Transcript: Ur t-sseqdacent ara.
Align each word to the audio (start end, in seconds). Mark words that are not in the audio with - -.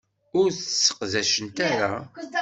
Ur 0.39 0.47
t-sseqdacent 0.53 1.57
ara. 1.71 1.91